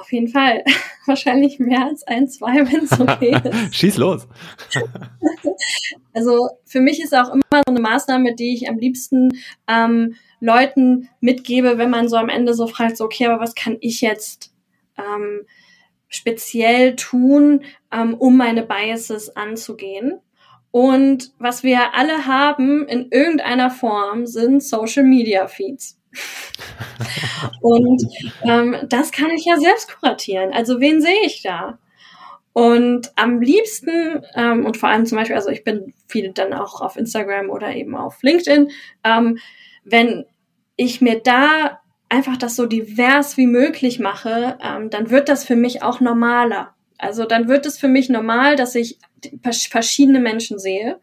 Auf 0.00 0.12
jeden 0.12 0.28
Fall. 0.28 0.64
Wahrscheinlich 1.06 1.58
mehr 1.58 1.86
als 1.86 2.04
ein, 2.04 2.28
zwei, 2.28 2.54
wenn 2.70 2.84
es 2.84 3.00
okay 3.00 3.36
ist. 3.44 3.74
Schieß 3.74 3.96
los. 3.96 4.28
also 6.12 6.48
für 6.64 6.80
mich 6.80 7.02
ist 7.02 7.14
auch 7.14 7.30
immer 7.32 7.42
so 7.52 7.62
eine 7.72 7.80
Maßnahme, 7.80 8.34
die 8.34 8.54
ich 8.54 8.68
am 8.68 8.78
liebsten 8.78 9.30
ähm, 9.68 10.14
Leuten 10.40 11.08
mitgebe, 11.20 11.78
wenn 11.78 11.90
man 11.90 12.08
so 12.08 12.16
am 12.16 12.28
Ende 12.28 12.54
so 12.54 12.66
fragt, 12.66 12.96
so, 12.96 13.04
okay, 13.04 13.26
aber 13.26 13.42
was 13.42 13.54
kann 13.54 13.76
ich 13.80 14.00
jetzt 14.00 14.52
ähm, 14.98 15.42
speziell 16.08 16.96
tun, 16.96 17.64
ähm, 17.92 18.14
um 18.14 18.36
meine 18.36 18.62
Biases 18.62 19.36
anzugehen? 19.36 20.20
Und 20.72 21.32
was 21.38 21.62
wir 21.62 21.94
alle 21.94 22.26
haben 22.26 22.88
in 22.88 23.08
irgendeiner 23.10 23.70
Form 23.70 24.26
sind 24.26 24.62
Social 24.62 25.04
Media 25.04 25.46
Feeds. 25.46 25.98
und 27.60 28.02
ähm, 28.44 28.76
das 28.88 29.12
kann 29.12 29.30
ich 29.30 29.44
ja 29.44 29.58
selbst 29.58 29.98
kuratieren. 29.98 30.52
Also 30.52 30.80
wen 30.80 31.00
sehe 31.00 31.24
ich 31.24 31.42
da? 31.42 31.78
Und 32.52 33.12
am 33.16 33.40
liebsten, 33.40 34.22
ähm, 34.34 34.66
und 34.66 34.76
vor 34.76 34.90
allem 34.90 35.06
zum 35.06 35.16
Beispiel, 35.16 35.36
also 35.36 35.48
ich 35.48 35.64
bin 35.64 35.94
viel 36.06 36.32
dann 36.32 36.52
auch 36.52 36.82
auf 36.82 36.96
Instagram 36.96 37.48
oder 37.48 37.74
eben 37.74 37.96
auf 37.96 38.22
LinkedIn, 38.22 38.70
ähm, 39.04 39.38
wenn 39.84 40.26
ich 40.76 41.00
mir 41.00 41.20
da 41.20 41.80
einfach 42.10 42.36
das 42.36 42.56
so 42.56 42.66
divers 42.66 43.38
wie 43.38 43.46
möglich 43.46 43.98
mache, 43.98 44.58
ähm, 44.62 44.90
dann 44.90 45.10
wird 45.10 45.30
das 45.30 45.44
für 45.44 45.56
mich 45.56 45.82
auch 45.82 46.00
normaler. 46.00 46.74
Also 46.98 47.24
dann 47.24 47.48
wird 47.48 47.64
es 47.64 47.78
für 47.78 47.88
mich 47.88 48.10
normal, 48.10 48.54
dass 48.54 48.74
ich 48.74 48.98
verschiedene 49.70 50.20
Menschen 50.20 50.58
sehe 50.58 51.00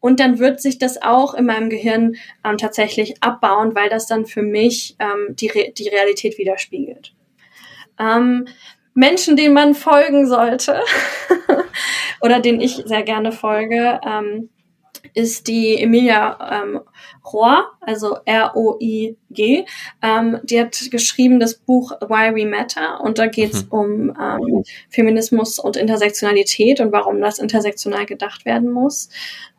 und 0.00 0.18
dann 0.18 0.38
wird 0.38 0.60
sich 0.60 0.78
das 0.78 1.00
auch 1.00 1.34
in 1.34 1.46
meinem 1.46 1.70
Gehirn 1.70 2.16
ähm, 2.44 2.58
tatsächlich 2.58 3.22
abbauen, 3.22 3.74
weil 3.74 3.88
das 3.88 4.06
dann 4.06 4.26
für 4.26 4.42
mich 4.42 4.96
ähm, 4.98 5.36
die, 5.36 5.48
Re 5.48 5.72
die 5.76 5.88
Realität 5.88 6.38
widerspiegelt. 6.38 7.14
Ähm, 7.98 8.46
Menschen, 8.94 9.36
denen 9.36 9.54
man 9.54 9.74
folgen 9.74 10.26
sollte 10.26 10.80
oder 12.20 12.40
denen 12.40 12.60
ich 12.60 12.82
sehr 12.86 13.02
gerne 13.02 13.30
folge, 13.30 14.00
ähm, 14.04 14.48
ist 15.14 15.48
die 15.48 15.78
Emilia 15.78 16.62
ähm, 16.62 16.80
Rohr, 17.32 17.70
also 17.80 18.18
R-O-I-G. 18.24 19.64
Ähm, 20.02 20.38
die 20.42 20.60
hat 20.60 20.78
geschrieben 20.90 21.40
das 21.40 21.54
Buch 21.54 21.92
Why 22.00 22.34
We 22.34 22.46
Matter 22.46 23.00
und 23.00 23.18
da 23.18 23.26
geht 23.26 23.52
es 23.52 23.64
mhm. 23.64 23.70
um 23.70 24.16
ähm, 24.20 24.64
Feminismus 24.88 25.58
und 25.58 25.76
Intersektionalität 25.76 26.80
und 26.80 26.92
warum 26.92 27.20
das 27.20 27.38
intersektional 27.38 28.06
gedacht 28.06 28.44
werden 28.44 28.70
muss. 28.70 29.08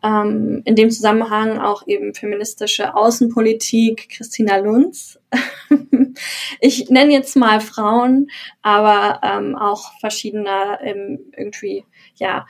Ähm, 0.03 0.61
in 0.65 0.75
dem 0.75 0.89
Zusammenhang 0.89 1.59
auch 1.59 1.85
eben 1.87 2.13
feministische 2.13 2.95
Außenpolitik, 2.95 4.09
Christina 4.09 4.57
Lunz. 4.57 5.19
ich 6.59 6.89
nenne 6.89 7.13
jetzt 7.13 7.35
mal 7.35 7.61
Frauen, 7.61 8.29
aber 8.61 9.21
ähm, 9.23 9.55
auch 9.55 9.99
verschiedener 9.99 10.79
ähm, 10.81 11.19
irgendwie 11.35 11.85
ja 12.15 12.45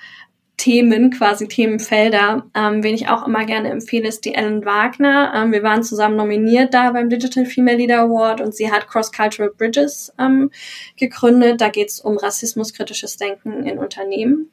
Themen, 0.61 1.09
quasi 1.09 1.47
Themenfelder. 1.47 2.45
Ähm, 2.53 2.83
wen 2.83 2.93
ich 2.93 3.09
auch 3.09 3.25
immer 3.25 3.45
gerne 3.45 3.71
empfehle, 3.71 4.07
ist 4.07 4.25
die 4.25 4.35
Ellen 4.35 4.63
Wagner. 4.63 5.33
Ähm, 5.35 5.51
wir 5.51 5.63
waren 5.63 5.81
zusammen 5.81 6.15
nominiert 6.15 6.75
da 6.75 6.91
beim 6.91 7.09
Digital 7.09 7.47
Female 7.47 7.77
Leader 7.77 8.01
Award 8.01 8.41
und 8.41 8.53
sie 8.53 8.71
hat 8.71 8.87
Cross-Cultural 8.87 9.49
Bridges 9.57 10.13
ähm, 10.19 10.51
gegründet. 10.97 11.61
Da 11.61 11.69
geht 11.69 11.89
es 11.89 11.99
um 11.99 12.15
rassismuskritisches 12.15 13.17
Denken 13.17 13.65
in 13.65 13.79
Unternehmen. 13.79 14.51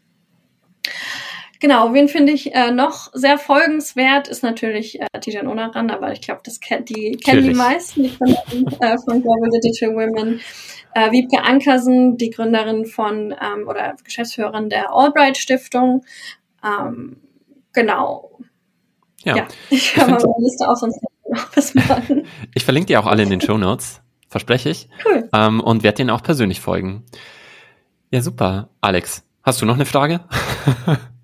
Genau, 1.60 1.92
wen 1.92 2.08
finde 2.08 2.32
ich 2.32 2.54
äh, 2.54 2.70
noch 2.70 3.10
sehr 3.12 3.36
folgenswert, 3.36 4.28
ist 4.28 4.44
natürlich 4.44 5.00
äh, 5.00 5.06
Tijan 5.20 5.48
Onaran, 5.48 5.90
aber 5.90 6.12
ich 6.12 6.20
glaube, 6.20 6.40
das 6.44 6.60
kennt 6.60 6.88
die 6.88 7.16
kennen 7.16 7.42
die 7.42 7.54
meisten, 7.54 8.04
die 8.04 8.16
Gründerin 8.16 8.66
äh, 8.80 8.96
von 8.98 9.22
Global 9.22 9.50
Digital 9.50 9.94
Women. 9.94 10.40
Äh, 10.94 11.10
Wiebke 11.10 11.42
Ankersen, 11.42 12.16
die 12.16 12.30
Gründerin 12.30 12.86
von 12.86 13.34
ähm, 13.40 13.68
oder 13.68 13.94
Geschäftsführerin 14.02 14.68
der 14.68 14.92
Albright 14.92 15.36
Stiftung. 15.36 16.04
Ähm, 16.64 17.18
genau. 17.72 18.38
Ja, 19.24 19.36
ja 19.36 19.48
ich 19.70 19.96
höre 19.96 20.08
mal 20.08 20.12
meine 20.12 20.44
Liste 20.44 20.68
auf, 20.68 20.78
sonst 20.78 21.02
noch 21.02 21.56
was 21.56 21.74
machen. 21.74 22.24
Ich 22.54 22.64
verlinke 22.64 22.86
die 22.86 22.96
auch 22.96 23.06
alle 23.06 23.22
in 23.22 23.30
den 23.30 23.40
Show 23.40 23.58
Notes, 23.58 24.00
verspreche 24.28 24.70
ich. 24.70 24.88
Cool. 25.04 25.28
Ähm, 25.32 25.60
und 25.60 25.82
werde 25.82 25.96
denen 25.96 26.10
auch 26.10 26.22
persönlich 26.22 26.60
folgen. 26.60 27.04
Ja, 28.10 28.22
super. 28.22 28.70
Alex, 28.80 29.24
hast 29.42 29.60
du 29.60 29.66
noch 29.66 29.74
eine 29.74 29.86
Frage? 29.86 30.20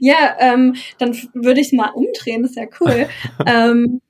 ja, 0.00 0.36
ähm, 0.38 0.76
dann 0.98 1.16
würde 1.32 1.60
ich 1.60 1.68
es 1.68 1.72
mal 1.72 1.90
umdrehen, 1.90 2.42
das 2.42 2.52
ist 2.52 2.56
ja 2.56 2.66
cool. 2.80 3.08
ähm, 3.46 4.00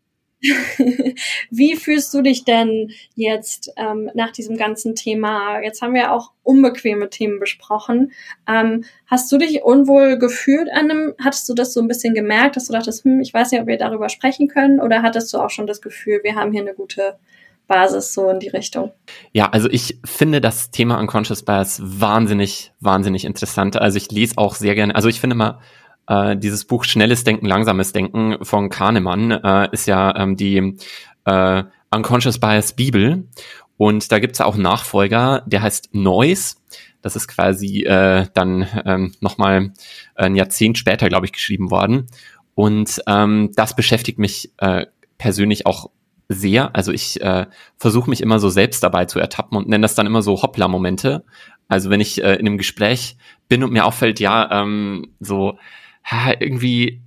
Wie 1.50 1.76
fühlst 1.76 2.12
du 2.12 2.22
dich 2.22 2.44
denn 2.44 2.90
jetzt 3.14 3.72
ähm, 3.76 4.10
nach 4.14 4.30
diesem 4.30 4.56
ganzen 4.56 4.94
Thema? 4.94 5.60
Jetzt 5.60 5.80
haben 5.80 5.94
wir 5.94 6.12
auch 6.12 6.32
unbequeme 6.42 7.08
Themen 7.08 7.40
besprochen. 7.40 8.12
Ähm, 8.46 8.84
hast 9.06 9.30
du 9.32 9.38
dich 9.38 9.62
unwohl 9.62 10.18
gefühlt 10.18 10.68
an 10.70 10.90
einem, 10.90 11.14
hattest 11.22 11.48
du 11.48 11.54
das 11.54 11.72
so 11.72 11.80
ein 11.80 11.88
bisschen 11.88 12.14
gemerkt, 12.14 12.56
dass 12.56 12.66
du 12.66 12.72
dachtest, 12.72 13.04
hm, 13.04 13.20
ich 13.20 13.32
weiß 13.32 13.52
nicht, 13.52 13.60
ob 13.60 13.66
wir 13.66 13.78
darüber 13.78 14.08
sprechen 14.08 14.48
können, 14.48 14.80
oder 14.80 15.02
hattest 15.02 15.32
du 15.32 15.38
auch 15.38 15.50
schon 15.50 15.66
das 15.66 15.80
Gefühl, 15.80 16.20
wir 16.22 16.34
haben 16.34 16.52
hier 16.52 16.62
eine 16.62 16.74
gute 16.74 17.18
Basis 17.66 18.12
so 18.14 18.28
in 18.28 18.40
die 18.40 18.48
Richtung. 18.48 18.92
Ja, 19.32 19.48
also 19.50 19.68
ich 19.70 19.98
finde 20.04 20.40
das 20.40 20.70
Thema 20.70 20.98
Unconscious 20.98 21.42
Bias 21.42 21.80
wahnsinnig, 21.82 22.72
wahnsinnig 22.80 23.24
interessant. 23.24 23.76
Also 23.76 23.96
ich 23.96 24.10
lese 24.10 24.38
auch 24.38 24.54
sehr 24.54 24.74
gerne, 24.74 24.94
also 24.94 25.08
ich 25.08 25.20
finde 25.20 25.36
mal, 25.36 25.60
äh, 26.06 26.36
dieses 26.36 26.64
Buch 26.64 26.84
Schnelles 26.84 27.24
Denken, 27.24 27.46
Langsames 27.46 27.92
Denken 27.92 28.44
von 28.44 28.68
Kahnemann 28.68 29.30
äh, 29.30 29.68
ist 29.72 29.86
ja 29.86 30.14
ähm, 30.16 30.36
die 30.36 30.76
äh, 31.24 31.64
Unconscious 31.90 32.38
Bias 32.38 32.74
Bibel. 32.74 33.28
Und 33.76 34.12
da 34.12 34.18
gibt's 34.18 34.38
ja 34.38 34.46
auch 34.46 34.54
einen 34.54 34.62
Nachfolger, 34.62 35.42
der 35.46 35.62
heißt 35.62 35.94
Noise. 35.94 36.56
Das 37.02 37.16
ist 37.16 37.28
quasi 37.28 37.82
äh, 37.82 38.26
dann 38.34 38.66
ähm, 38.84 39.14
nochmal 39.20 39.72
ein 40.14 40.36
Jahrzehnt 40.36 40.78
später, 40.78 41.08
glaube 41.08 41.26
ich, 41.26 41.32
geschrieben 41.32 41.70
worden. 41.70 42.06
Und 42.54 43.02
ähm, 43.06 43.50
das 43.56 43.74
beschäftigt 43.74 44.18
mich 44.18 44.52
äh, 44.58 44.86
persönlich 45.18 45.66
auch 45.66 45.90
sehr. 46.28 46.74
Also 46.74 46.92
ich 46.92 47.20
äh, 47.20 47.46
versuche 47.76 48.10
mich 48.10 48.20
immer 48.20 48.38
so 48.38 48.48
selbst 48.48 48.82
dabei 48.82 49.04
zu 49.04 49.18
ertappen 49.18 49.56
und 49.56 49.68
nenne 49.68 49.82
das 49.82 49.94
dann 49.94 50.06
immer 50.06 50.22
so 50.22 50.42
Hoppla-Momente. 50.42 51.24
Also 51.68 51.90
wenn 51.90 52.00
ich 52.00 52.22
äh, 52.22 52.34
in 52.34 52.46
einem 52.46 52.58
Gespräch 52.58 53.16
bin 53.48 53.62
und 53.62 53.72
mir 53.72 53.84
auffällt, 53.84 54.20
ja, 54.20 54.62
ähm, 54.62 55.14
so 55.20 55.58
ha, 56.04 56.32
irgendwie, 56.38 57.02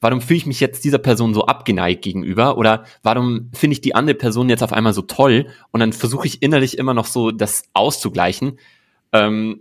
warum 0.00 0.20
fühle 0.20 0.38
ich 0.38 0.46
mich 0.46 0.60
jetzt 0.60 0.84
dieser 0.84 0.98
Person 0.98 1.34
so 1.34 1.46
abgeneigt 1.46 2.02
gegenüber? 2.02 2.58
Oder 2.58 2.84
warum 3.02 3.50
finde 3.54 3.74
ich 3.74 3.80
die 3.80 3.94
andere 3.94 4.16
Person 4.16 4.48
jetzt 4.48 4.62
auf 4.62 4.72
einmal 4.72 4.92
so 4.92 5.02
toll? 5.02 5.46
Und 5.70 5.80
dann 5.80 5.92
versuche 5.92 6.26
ich 6.26 6.42
innerlich 6.42 6.78
immer 6.78 6.94
noch 6.94 7.06
so 7.06 7.30
das 7.30 7.64
auszugleichen. 7.72 8.58
Ähm, 9.12 9.60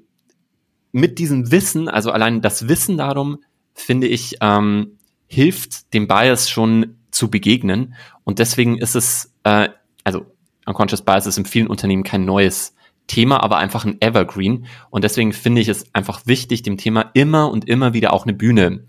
mit 0.92 1.20
diesem 1.20 1.52
Wissen, 1.52 1.90
also 1.90 2.12
allein 2.12 2.42
das 2.42 2.68
Wissen 2.68 2.98
darum, 2.98 3.40
finde 3.74 4.08
ich, 4.08 4.38
ähm, 4.42 4.98
hilft 5.28 5.94
dem 5.94 6.08
Bias 6.08 6.50
schon 6.50 6.98
zu 7.14 7.30
begegnen. 7.30 7.96
Und 8.24 8.40
deswegen 8.40 8.78
ist 8.78 8.96
es, 8.96 9.34
äh, 9.44 9.70
also 10.04 10.26
Unconscious 10.66 11.04
Bias 11.04 11.26
ist 11.26 11.38
in 11.38 11.46
vielen 11.46 11.68
Unternehmen 11.68 12.04
kein 12.04 12.26
neues 12.26 12.76
Thema, 13.08 13.44
aber 13.44 13.58
einfach 13.58 13.86
ein 13.86 14.02
Evergreen. 14.02 14.66
Und 14.90 15.04
deswegen 15.04 15.34
finde 15.34 15.62
ich 15.62 15.68
es 15.68 15.94
einfach 15.94 16.26
wichtig, 16.26 16.64
dem 16.64 16.78
Thema 16.78 17.12
immer 17.14 17.52
und 17.52 17.68
immer 17.68 17.94
wieder 17.94 18.14
auch 18.14 18.24
eine 18.24 18.34
Bühne 18.34 18.86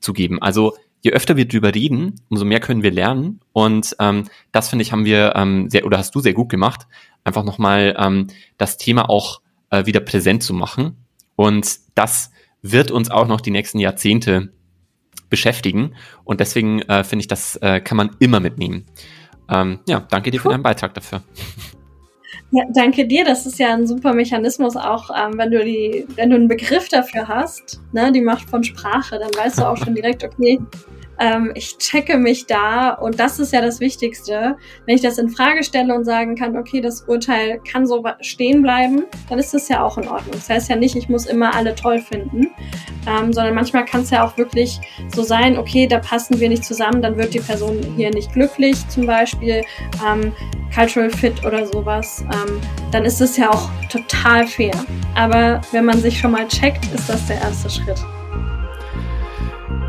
zu 0.00 0.12
geben. 0.12 0.40
Also 0.40 0.76
je 1.02 1.12
öfter 1.12 1.36
wir 1.36 1.46
drüber 1.46 1.74
reden, 1.74 2.20
umso 2.28 2.44
mehr 2.44 2.60
können 2.60 2.82
wir 2.82 2.92
lernen. 2.92 3.40
Und 3.52 3.96
ähm, 3.98 4.28
das 4.52 4.68
finde 4.68 4.82
ich, 4.82 4.92
haben 4.92 5.04
wir 5.04 5.34
ähm, 5.36 5.68
sehr, 5.68 5.84
oder 5.84 5.98
hast 5.98 6.14
du 6.14 6.20
sehr 6.20 6.34
gut 6.34 6.48
gemacht, 6.48 6.86
einfach 7.24 7.44
nochmal 7.44 7.96
ähm, 7.98 8.28
das 8.56 8.76
Thema 8.76 9.10
auch 9.10 9.40
äh, 9.70 9.86
wieder 9.86 10.00
präsent 10.00 10.42
zu 10.42 10.54
machen 10.54 10.96
Und 11.34 11.78
das 11.94 12.30
wird 12.62 12.90
uns 12.90 13.10
auch 13.10 13.26
noch 13.26 13.40
die 13.40 13.50
nächsten 13.50 13.78
Jahrzehnte 13.78 14.52
beschäftigen. 15.28 15.94
Und 16.24 16.40
deswegen 16.40 16.82
äh, 16.82 17.04
finde 17.04 17.22
ich, 17.22 17.28
das 17.28 17.56
äh, 17.56 17.80
kann 17.80 17.96
man 17.96 18.10
immer 18.18 18.40
mitnehmen. 18.40 18.86
Ähm, 19.48 19.80
ja, 19.88 20.00
danke 20.00 20.30
dir 20.30 20.38
cool. 20.38 20.42
für 20.42 20.48
deinen 20.50 20.62
Beitrag 20.62 20.94
dafür. 20.94 21.22
Ja, 22.52 22.62
danke 22.72 23.06
dir. 23.06 23.24
Das 23.24 23.44
ist 23.44 23.58
ja 23.58 23.74
ein 23.74 23.86
super 23.86 24.12
Mechanismus 24.12 24.76
auch, 24.76 25.10
ähm, 25.10 25.36
wenn 25.36 25.50
du 25.50 25.64
die, 25.64 26.06
wenn 26.14 26.30
du 26.30 26.36
einen 26.36 26.48
Begriff 26.48 26.88
dafür 26.88 27.26
hast, 27.26 27.80
ne, 27.92 28.12
die 28.12 28.20
Macht 28.20 28.48
von 28.48 28.62
Sprache, 28.62 29.18
dann 29.18 29.30
weißt 29.30 29.58
du 29.58 29.68
auch 29.68 29.76
schon 29.76 29.94
direkt, 29.94 30.22
okay, 30.22 30.60
ähm, 31.18 31.52
ich 31.54 31.78
checke 31.78 32.18
mich 32.18 32.46
da 32.46 32.90
und 32.90 33.18
das 33.18 33.38
ist 33.38 33.52
ja 33.52 33.60
das 33.60 33.80
Wichtigste. 33.80 34.56
Wenn 34.84 34.94
ich 34.94 35.02
das 35.02 35.18
in 35.18 35.28
Frage 35.28 35.64
stelle 35.64 35.94
und 35.94 36.04
sagen 36.04 36.36
kann, 36.36 36.56
okay, 36.56 36.80
das 36.80 37.02
Urteil 37.02 37.60
kann 37.70 37.86
so 37.86 38.04
stehen 38.20 38.62
bleiben, 38.62 39.04
dann 39.28 39.38
ist 39.38 39.54
das 39.54 39.68
ja 39.68 39.82
auch 39.82 39.98
in 39.98 40.08
Ordnung. 40.08 40.32
Das 40.32 40.48
heißt 40.48 40.68
ja 40.68 40.76
nicht, 40.76 40.96
ich 40.96 41.08
muss 41.08 41.26
immer 41.26 41.54
alle 41.54 41.74
toll 41.74 41.98
finden, 41.98 42.48
ähm, 43.06 43.32
sondern 43.32 43.54
manchmal 43.54 43.84
kann 43.84 44.02
es 44.02 44.10
ja 44.10 44.26
auch 44.26 44.36
wirklich 44.36 44.80
so 45.14 45.22
sein, 45.22 45.58
okay, 45.58 45.86
da 45.86 45.98
passen 45.98 46.38
wir 46.40 46.48
nicht 46.48 46.64
zusammen, 46.64 47.02
dann 47.02 47.16
wird 47.16 47.34
die 47.34 47.40
Person 47.40 47.78
hier 47.96 48.10
nicht 48.10 48.32
glücklich, 48.32 48.76
zum 48.88 49.06
Beispiel 49.06 49.62
ähm, 50.06 50.32
Cultural 50.74 51.10
Fit 51.10 51.44
oder 51.44 51.66
sowas. 51.66 52.24
Ähm, 52.32 52.60
dann 52.92 53.04
ist 53.04 53.20
es 53.20 53.36
ja 53.36 53.50
auch 53.50 53.70
total 53.88 54.46
fair. 54.46 54.74
Aber 55.14 55.60
wenn 55.72 55.84
man 55.84 55.98
sich 55.98 56.18
schon 56.18 56.32
mal 56.32 56.46
checkt, 56.48 56.84
ist 56.92 57.08
das 57.08 57.26
der 57.26 57.40
erste 57.40 57.70
Schritt. 57.70 58.04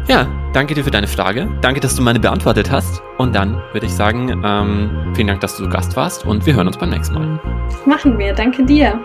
Ja, 0.07 0.25
danke 0.53 0.73
dir 0.73 0.83
für 0.83 0.91
deine 0.91 1.07
Frage. 1.07 1.47
Danke, 1.61 1.79
dass 1.79 1.95
du 1.95 2.01
meine 2.01 2.19
beantwortet 2.19 2.71
hast. 2.71 3.01
Und 3.17 3.35
dann 3.35 3.61
würde 3.73 3.85
ich 3.85 3.93
sagen, 3.93 4.29
ähm, 4.43 5.13
vielen 5.15 5.27
Dank, 5.27 5.41
dass 5.41 5.57
du 5.57 5.67
Gast 5.69 5.95
warst 5.95 6.25
und 6.25 6.45
wir 6.45 6.55
hören 6.55 6.67
uns 6.67 6.77
beim 6.77 6.89
nächsten 6.89 7.15
Mal. 7.15 7.39
Das 7.69 7.85
machen 7.85 8.17
wir. 8.17 8.33
Danke 8.33 8.65
dir. 8.65 8.99